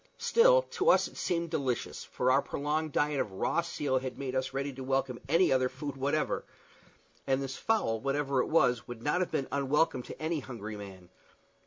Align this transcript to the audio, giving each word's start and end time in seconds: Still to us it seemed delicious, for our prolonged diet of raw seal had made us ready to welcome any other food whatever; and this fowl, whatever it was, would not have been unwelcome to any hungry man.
Still 0.17 0.63
to 0.71 0.89
us 0.89 1.07
it 1.07 1.15
seemed 1.15 1.51
delicious, 1.51 2.03
for 2.03 2.31
our 2.31 2.41
prolonged 2.41 2.91
diet 2.91 3.19
of 3.19 3.33
raw 3.33 3.61
seal 3.61 3.99
had 3.99 4.17
made 4.17 4.33
us 4.33 4.51
ready 4.51 4.73
to 4.73 4.83
welcome 4.83 5.19
any 5.29 5.51
other 5.51 5.69
food 5.69 5.95
whatever; 5.95 6.43
and 7.27 7.39
this 7.39 7.55
fowl, 7.57 7.99
whatever 7.99 8.41
it 8.41 8.47
was, 8.47 8.87
would 8.87 9.03
not 9.03 9.19
have 9.21 9.29
been 9.29 9.47
unwelcome 9.51 10.01
to 10.01 10.19
any 10.19 10.39
hungry 10.39 10.75
man. 10.75 11.09